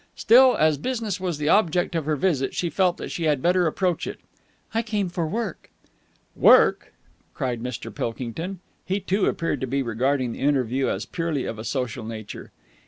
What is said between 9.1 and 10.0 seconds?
appeared to be